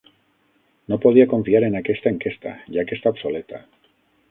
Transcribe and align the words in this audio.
No 0.93 0.97
podia 1.03 1.27
confiar 1.35 1.61
en 1.67 1.77
aquesta 1.81 2.11
enquesta, 2.15 2.57
ja 2.79 2.89
que 2.91 2.99
està 3.01 3.15
obsoleta. 3.17 3.65